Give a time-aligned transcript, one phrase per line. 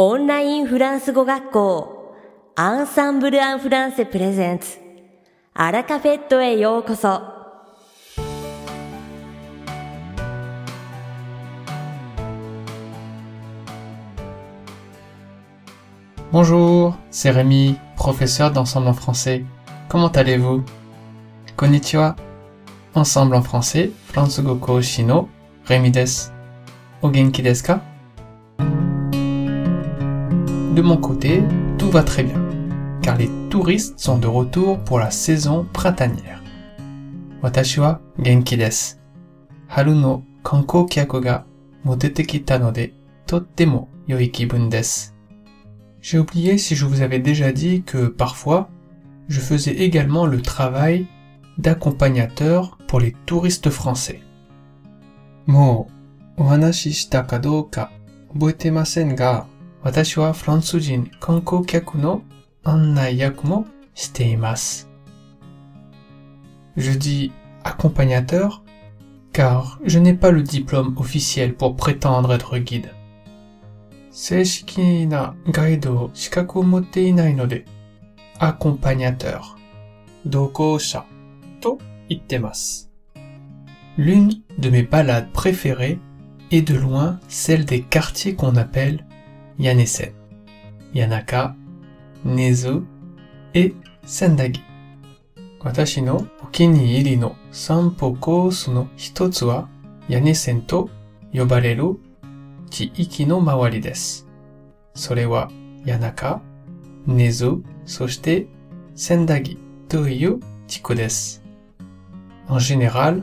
[0.00, 2.14] オンラインフランス語学校
[2.54, 4.76] アンサンブル・アン・フランセプレゼンツ
[5.54, 7.18] アラカフェットへようこそ「
[16.30, 19.46] Bonjour, c'est Rémi, professeur d'ensemble en français.
[19.88, 20.62] Comment allez-vous
[21.56, 22.16] Konnichiwa.
[22.94, 25.30] Ensemble en français, Fransugo Shino,
[25.64, 26.30] Rémi des.
[27.00, 27.80] O genki desu ka
[30.71, 31.43] de mon côté,
[31.77, 32.41] tout va très bien,
[33.01, 36.41] car les touristes sont de retour pour la saison printanière.
[37.43, 38.57] Watashi wa genki.
[39.67, 40.87] Haru no kankou
[41.21, 41.45] ga
[41.83, 42.57] motete kita
[43.25, 45.09] tottemo yoi kibun desu.
[46.01, 48.69] J'ai oublié si je vous avais déjà dit que parfois,
[49.27, 51.05] je faisais également le travail
[51.57, 54.21] d'accompagnateur pour les touristes français.
[55.47, 55.87] Mo,
[56.37, 57.41] ohanashi shita ka
[58.33, 59.47] oboete masen ga,
[59.84, 62.22] watashi wa fransujin kankou kyaku no
[62.64, 64.86] annai yaku mo shite imasu.
[66.76, 67.32] Je dis
[67.64, 68.62] accompagnateur
[69.32, 72.90] car je n'ai pas le diplôme officiel pour prétendre être guide.
[74.18, 77.66] 正式なガイドを資格を持っていないので、
[78.38, 79.40] アコンパニャテー、
[80.24, 81.04] 同行者
[81.60, 82.90] と言ってます。
[83.98, 85.98] L'une de mes balades préférées
[86.50, 89.04] est de loin celle des quartiers qu'on appelle
[89.60, 90.12] Yanesen,
[90.92, 91.54] Yanaka,
[92.24, 92.84] Nezu
[93.54, 94.60] et Sendagi.
[95.60, 99.68] 私のお気に入りの散歩コースの一つは
[100.08, 100.90] 屋根線と
[101.32, 101.98] 呼ばれる
[102.70, 104.26] 地域の周りです。
[104.94, 105.50] それは、
[105.84, 106.40] 谷中、
[107.06, 108.46] 根津、そして、
[108.94, 109.58] 千駄木
[109.88, 111.42] という地区です。
[112.48, 113.22] En général,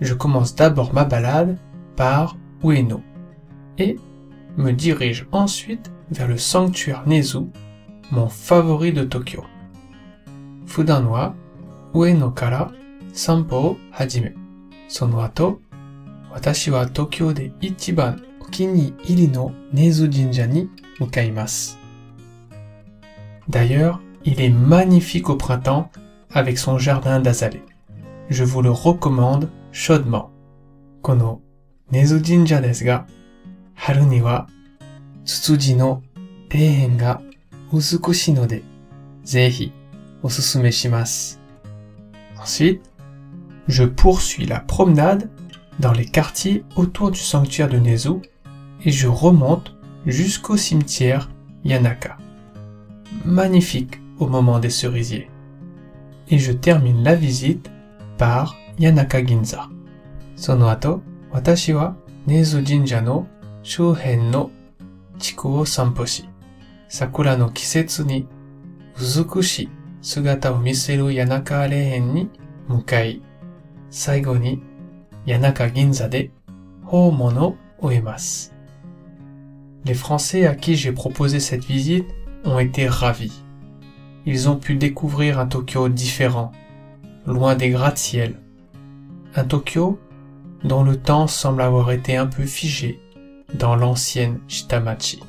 [0.00, 1.58] je commence d'abord ma balade
[1.96, 3.00] par Ueno
[3.78, 3.96] et
[4.57, 7.49] me dirige ensuite vers le sanctuaire Nezu,
[8.11, 9.43] mon favori de Tokyo.
[10.65, 11.35] Fudan wa
[11.93, 12.71] ue kara
[13.13, 14.33] sanpo o hajime.
[14.87, 15.61] Sono ato,
[16.33, 20.69] watashi wa Tokyo de ichiban okini iri no Nezu Jinja ni
[20.99, 21.77] mukaimasu.
[23.47, 25.89] D'ailleurs, il est magnifique au printemps
[26.31, 27.63] avec son jardin d'azalée.
[28.29, 30.31] Je vous le recommande chaudement.
[31.01, 31.41] Kono
[31.91, 32.85] Nezu Jinja desu
[33.82, 34.48] 春には
[35.24, 36.02] ツツジの
[36.52, 37.20] 庭園が
[37.72, 38.62] 美しいので、
[39.22, 39.72] ぜひ
[40.22, 41.40] おすすめします。
[42.38, 42.80] Ensuite,
[43.68, 45.28] je poursuis la promenade
[45.80, 48.22] dans les quartiers autour du sanctuaire de Nezu
[48.84, 51.30] et je remonte jusqu'au cimetière
[51.64, 52.16] Yanaka.
[53.24, 55.28] Magnifique au moment des cerisiers.
[56.30, 57.70] Et je termine la visite
[58.16, 59.68] par Yanaka Ginza.
[60.36, 61.02] その後、
[61.32, 61.96] 私は
[62.26, 63.26] ネズ神社の
[63.62, 64.50] 周辺の
[65.18, 66.28] 地区を散歩し、
[66.88, 68.26] 桜の季節に
[68.98, 69.68] 美しい
[70.00, 72.30] 姿を見せる谷中霊園に
[72.68, 73.22] 向かい、
[73.90, 74.62] 最後に
[75.26, 76.30] 谷中銀座で
[76.84, 78.54] 訪問を終えます。
[79.84, 82.06] Les Français à qui j'ai proposé cette visite
[82.44, 83.44] ont été ravis.
[84.26, 86.52] Ils ont pu découvrir un Tokyo différent,
[87.26, 88.40] loin des gratte-ciel.
[89.34, 89.98] Un Tokyo
[90.64, 93.00] dont le temps semble avoir été un peu figé
[93.55, 95.23] dans l'ancienne Shitamachi.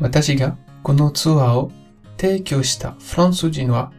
[0.00, 1.70] 私がこのツアーを
[2.16, 3.92] 提供したフランス人は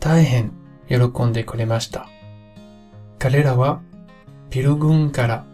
[0.00, 0.52] 大変
[0.88, 2.08] 喜んでくれました。
[3.18, 3.80] 彼らは
[4.50, 5.44] ビル群から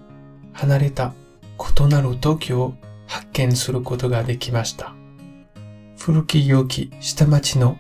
[0.53, 1.15] 離れた
[1.59, 2.75] 異なる東京を
[3.07, 4.95] 発見することができました。
[5.99, 7.79] 古き良き下町の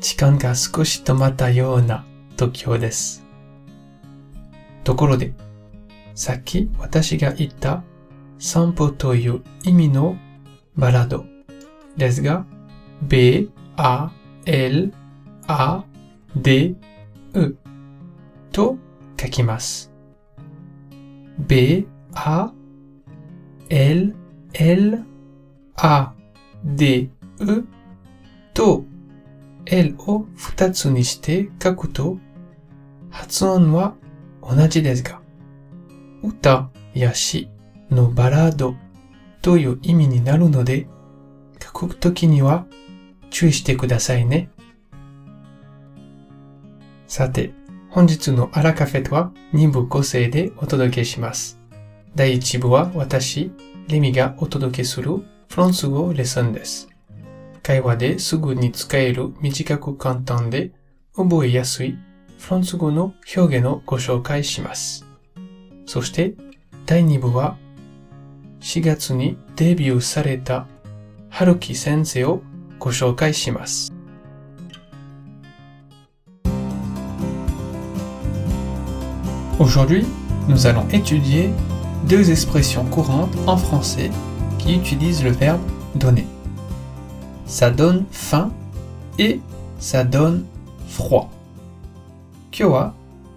[0.00, 3.24] 時間が少し止まったような東京です。
[4.82, 5.34] ところで、
[6.14, 7.84] さっき私が言った
[8.40, 10.16] 散歩という意味の
[10.74, 11.26] バラード
[11.96, 12.46] ですが、
[13.02, 14.10] B, A,
[14.46, 14.94] L,
[15.46, 15.84] A,
[16.34, 16.74] D,
[17.34, 17.54] E
[18.50, 18.78] と
[19.20, 19.92] 書きます。
[21.38, 22.50] B, A,
[23.68, 24.16] L,
[24.54, 25.04] L,
[25.76, 26.12] A,
[26.64, 27.10] D,
[27.40, 27.64] E
[28.54, 28.84] と
[29.66, 32.18] L を二つにして書くと
[33.10, 33.94] 発音は
[34.42, 35.20] 同じですが、
[36.22, 37.50] 歌や詩
[37.90, 38.74] のバラード
[39.42, 40.86] という意味になるので、
[41.62, 42.66] 書くときには
[43.30, 44.50] 注意してくださいね。
[47.06, 47.52] さて、
[47.90, 51.58] 本日のアラカフェとは2部構成でお届けします。
[52.14, 53.52] 第1部は私、
[53.88, 56.88] レミがお届けするフランス語レッスンです。
[57.62, 60.72] 会話ですぐに使える短く簡単で
[61.14, 61.98] 覚えやすい
[62.38, 65.06] フランス語の表現をご紹介します。
[65.86, 66.34] そして
[66.86, 67.56] 第2部は
[68.59, 70.67] 4月にデビューされた
[71.29, 72.41] Haruki sensei o
[72.79, 73.91] goshoukai shimasu.
[79.59, 80.05] Aujourd'hui,
[80.47, 81.49] nous allons étudier
[82.07, 84.11] deux expressions courantes en français
[84.57, 85.61] qui utilisent le verbe
[85.95, 86.27] donner.
[87.45, 88.51] Ça donne faim
[89.17, 89.39] et
[89.79, 90.45] ça donne
[90.89, 91.29] froid.
[92.57, 92.93] 今日は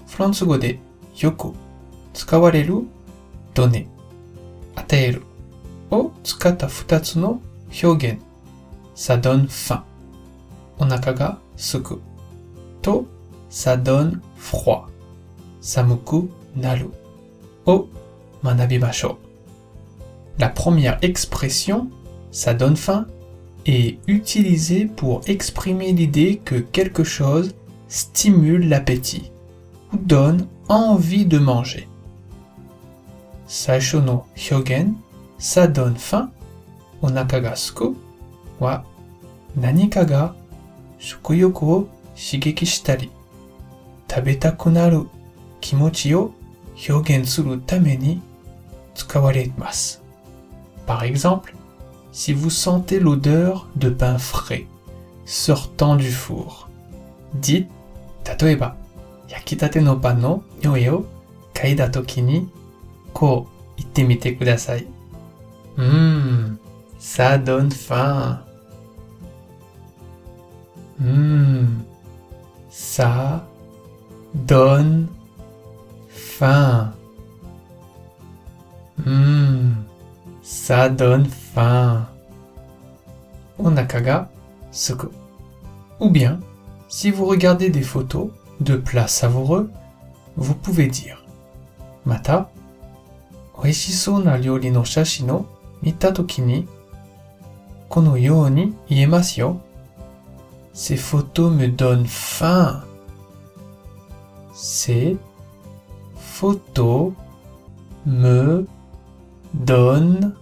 [0.06, 0.78] フランス語で
[1.18, 1.52] よく
[2.14, 2.84] 使われる
[3.54, 3.68] ド
[4.76, 5.22] ネ、与える
[5.90, 7.40] を使った二つの
[7.82, 8.20] 表現、
[8.94, 9.82] ça donne faim、
[10.78, 12.00] お腹がすく
[12.82, 13.06] と
[13.50, 14.84] ça donne froid、
[15.60, 16.90] 寒くなる
[17.66, 17.86] を
[18.42, 19.18] 学びましょ
[20.36, 20.40] う。
[20.40, 21.88] La première expression,
[22.32, 23.06] ça donne faim,
[23.66, 27.54] est utilisée pour exprimer l'idée que quelque chose
[27.88, 29.32] stimule l'appétit
[29.92, 31.88] ou donne envie de manger.
[33.52, 34.94] Saisho no hyogen,
[35.38, 36.30] ça donne faim,
[37.02, 37.96] onaka ga suku,
[38.60, 38.84] wa
[39.56, 40.34] nanika ga
[40.98, 43.10] shukuyoku o shigeki shitari,
[44.06, 45.08] tabetaku naru
[45.60, 46.32] kimochi o
[46.76, 48.20] hyogen suru tame ni
[48.94, 49.98] tsukawaremasu.
[50.86, 51.54] Par exemple,
[52.12, 54.66] si vous sentez l'odeur de pain frais
[55.24, 56.68] sortant du four,
[57.34, 57.68] dites
[58.40, 58.76] 例えば、
[59.28, 61.06] 焼きたてのパンの匂いを
[61.54, 62.48] 嗅いだときに、
[63.12, 64.86] こう言ってみてください。
[65.76, 66.60] うーん、
[66.98, 68.38] ça donne faim.
[71.00, 71.86] うーん、
[72.70, 73.40] ça
[74.46, 75.08] donne
[76.38, 76.92] faim.
[78.98, 79.86] うーん、
[80.42, 82.06] ça donne faim.
[83.58, 84.28] お腹が
[84.70, 85.12] すく。
[86.00, 86.40] ou bien,
[86.88, 89.70] si vous regardez des photos de plats savoureux,
[90.36, 91.24] vous pouvez dire
[92.04, 92.50] Mata,
[93.62, 95.46] oishisou na ryori no shashi no
[95.82, 96.66] mita toki ni
[97.88, 99.60] kono you ni iemasu yo.
[100.72, 102.84] Ces photos me donnent faim.
[104.54, 105.16] Ces
[106.14, 107.12] photos
[108.06, 108.64] me
[109.54, 110.34] donnent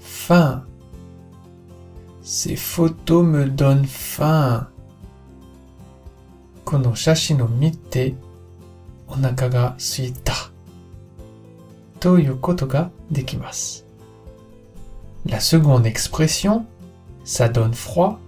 [0.00, 0.64] faim.
[2.22, 4.66] Ces photos me donnent faim.
[6.64, 8.14] この写真を見て
[9.08, 10.53] お腹が空いたと
[12.18, 13.86] いうことができます。
[15.26, 16.64] La seconde expression,
[17.24, 18.18] ça donne froid,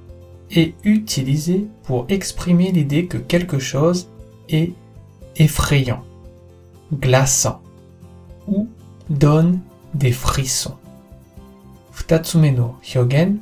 [0.50, 4.08] est utilisée pour exprimer l'idée que quelque chose
[4.48, 4.72] est
[5.36, 6.04] effrayant,
[6.92, 7.62] glaçant
[8.46, 8.68] ou
[9.08, 9.60] donne
[9.94, 10.76] des frissons.
[11.92, 13.38] Futatsume no hyogen,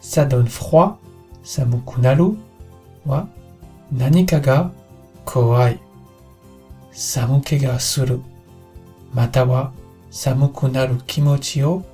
[0.00, 1.00] ça donne froid,
[1.42, 2.36] samuku naru,
[3.04, 3.26] wa
[3.92, 4.72] 何かが
[5.26, 5.78] 怖い、
[6.92, 8.22] 寒気がする、
[9.14, 9.72] または
[10.10, 11.84] 寒くなる気持ちを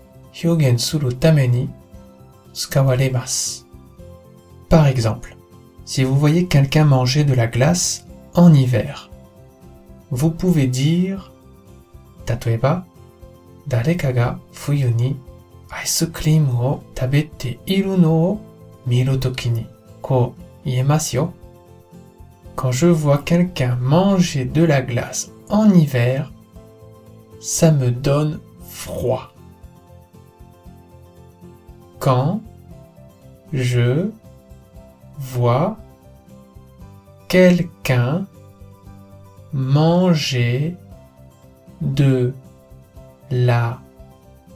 [0.44, 1.70] 表現するために
[2.52, 3.67] 使われます。
[4.69, 5.37] Par exemple,
[5.87, 9.08] si vous voyez quelqu'un manger de la glace en hiver,
[10.11, 11.19] vous pouvez dire
[12.26, 12.85] 例えば、
[13.69, 15.17] 誰かが冬に
[15.70, 18.40] アイスクリームを食べているのを
[18.87, 19.67] 見るときに
[20.02, 21.32] こう言えますよ。
[22.56, 26.26] Quand je vois quelqu'un manger de la glace en hiver,
[27.44, 29.34] ça me donne froid.
[32.00, 32.40] Quand
[33.51, 34.10] je
[35.20, 35.75] vois
[37.27, 38.25] quelqu'un
[39.51, 40.77] manger
[41.82, 42.34] de
[43.29, 43.82] la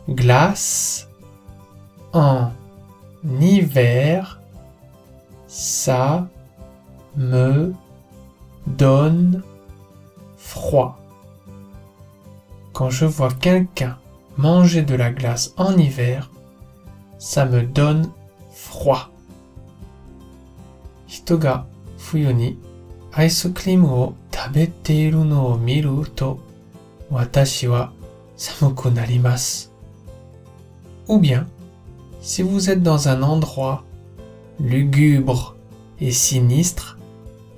[0.07, 1.09] glace
[2.13, 2.51] en
[3.41, 4.39] hiver,
[5.47, 6.25] ça
[7.17, 7.73] me
[8.65, 9.43] donne
[10.37, 10.97] froid.
[12.77, 13.97] Quand je vois quelqu'un
[14.37, 16.29] manger de la glace en hiver,
[17.17, 18.07] ça me donne
[18.53, 19.09] froid.
[21.09, 21.65] Hito ga
[21.97, 22.55] fuyu ni
[23.17, 26.39] ice cream o tabete iru no miru to
[27.09, 27.91] watashi wa
[28.35, 29.69] samuku narimasu.
[31.07, 31.47] Ou bien,
[32.21, 33.85] si vous êtes dans un endroit
[34.59, 35.55] lugubre
[35.99, 36.99] et sinistre,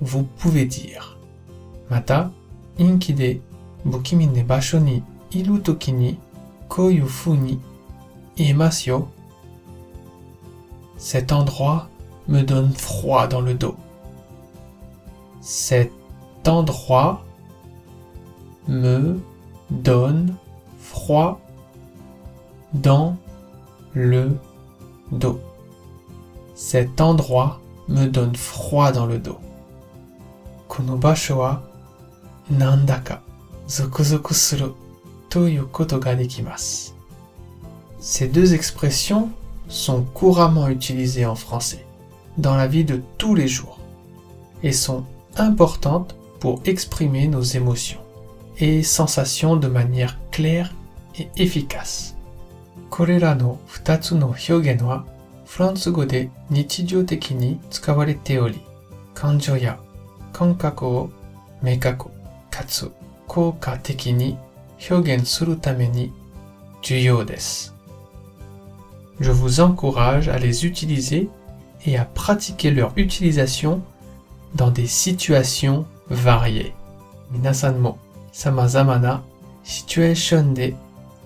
[0.00, 1.18] vous pouvez dire
[1.90, 2.30] Mata,
[2.78, 3.36] inki de
[3.84, 4.80] bukimi ne basho
[5.32, 6.18] iru toki ni.
[10.96, 11.88] Cet endroit
[12.28, 13.74] me donne froid dans le dos.
[15.40, 15.92] Cet
[16.46, 17.24] endroit
[18.68, 19.20] me
[19.70, 20.34] donne
[20.78, 21.40] froid
[22.74, 23.16] dans
[23.94, 24.36] le
[25.12, 25.40] dos.
[26.54, 29.38] Cet endroit me donne froid dans le dos.
[37.99, 39.29] Ces deux expressions
[39.67, 41.85] sont couramment utilisées en français
[42.37, 43.79] dans la vie de tous les jours
[44.63, 45.03] et sont
[45.37, 47.99] importantes pour exprimer nos émotions
[48.57, 50.73] et sensations de manière claire
[51.17, 52.15] et efficace.
[52.89, 55.05] これらの2つの表現は
[55.45, 58.61] フランス語で日常的に使われており、
[59.13, 59.79] 感情や
[60.31, 61.09] 感覚を
[61.61, 62.09] 明確
[62.51, 62.91] かつ
[63.27, 64.37] 効果的に
[64.89, 66.11] 表現するために
[66.81, 67.73] 重要です。
[69.19, 71.29] Je vous encourage à les utiliser
[71.85, 73.81] et à pratiquer leur utilisation
[74.55, 76.73] dans des situations variées.
[77.31, 77.97] 皆さんも
[78.31, 79.23] 様々な
[79.63, 80.75] シチュエーションで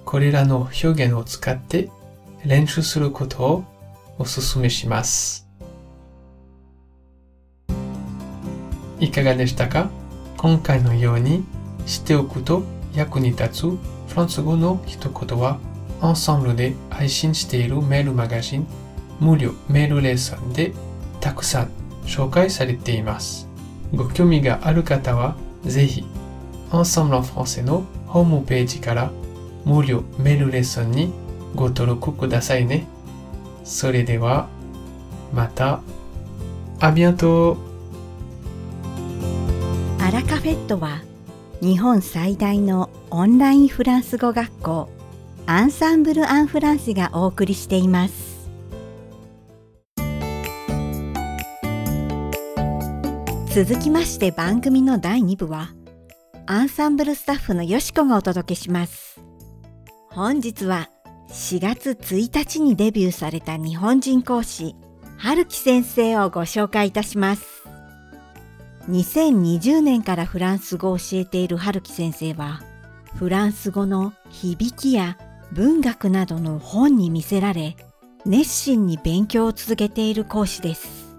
[0.05, 1.89] これらの表現を使って
[2.45, 3.63] 練習することを
[4.17, 5.47] お勧めします。
[8.99, 9.89] いかがでしたか
[10.37, 11.43] 今回のように
[11.85, 12.63] 知っておくと
[12.94, 13.78] 役に立つフ
[14.16, 15.58] ランス語の一言は
[16.00, 18.66] アンサンブルで配信しているメールマガジン
[19.20, 20.72] 無料メールレッスンで
[21.20, 21.70] たくさん
[22.04, 23.48] 紹介されています。
[23.94, 26.04] ご興味がある方はぜひ
[26.70, 29.10] Ensemble en français のホームページから
[29.64, 31.12] 無料メールレッスンに
[31.54, 32.86] ご登録くださいね。
[33.64, 34.48] それでは、
[35.32, 35.80] また、
[36.80, 37.56] あびあと
[39.98, 41.00] アラカフェットは
[41.64, 44.90] 日本最大のオンラインフランス語学校
[45.46, 48.50] アンサンブル・アン・フランスがお送りしています。
[53.54, 55.70] 続きまして番組の第2部は
[56.44, 59.18] アンサンブルスタッフのよしこがお届けします。
[60.10, 60.90] 本日は
[61.30, 64.76] 4月1日にデビューされた日本人講師、
[65.16, 67.63] 春樹先生をご紹介いたします。
[68.88, 72.62] 2020年からフランス語を教えている春樹先生は、
[73.14, 75.16] フランス語の響きや
[75.52, 77.76] 文学などの本に見せられ、
[78.26, 81.16] 熱心に勉強を続けている講師です。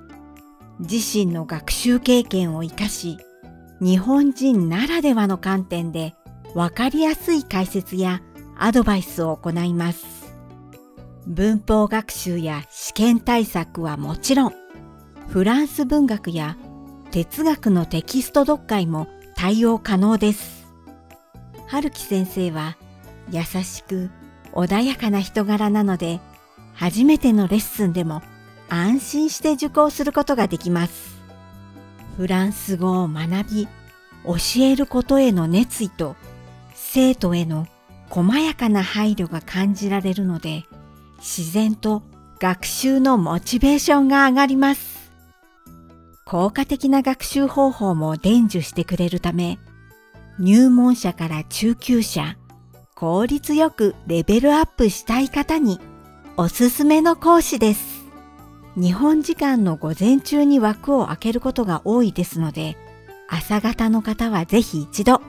[0.80, 3.18] 自身の学習経験を活かし、
[3.82, 6.16] 日本人ならではの観点で
[6.54, 8.22] わかりやすい解説や
[8.58, 10.06] アドバイスを行います。
[11.26, 14.54] 文法学習や試験対策はもちろん、
[15.30, 16.58] フランス文学や
[17.16, 20.68] 哲学のテキスト読解も対応可能です。
[21.66, 22.76] 春樹先生は
[23.32, 24.10] 優しく
[24.52, 26.20] 穏やかな人柄なので、
[26.74, 28.22] 初めてのレッスンでも
[28.68, 31.16] 安心して受講することができます。
[32.18, 33.68] フランス語を学び、
[34.26, 36.18] 教えることへの熱意と
[36.74, 37.66] 生徒への
[38.10, 40.66] 細やかな配慮が感じられるので、
[41.20, 42.04] 自然と
[42.40, 44.95] 学習のモチベーションが上がります。
[46.28, 49.60] 効果的な学習方法も伝授してくれるため、
[50.40, 52.36] 入門者から中級者、
[52.96, 55.80] 効率よくレベルアップしたい方に
[56.36, 58.06] おすすめの講師です。
[58.76, 62.76] 日本時間の午前中に枠を開けることが多いですので、
[63.30, 65.22] 朝方の方はぜひ一度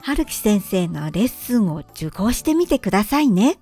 [0.00, 3.58] 春樹先生のレッスンを受講してみてくださいね。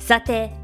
[0.00, 0.63] さて、